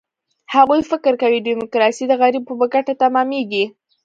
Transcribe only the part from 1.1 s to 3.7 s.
کوي، ډیموکراسي د غریبو په ګټه تمامېږي.